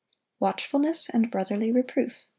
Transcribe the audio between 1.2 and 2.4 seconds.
brotherly reproof.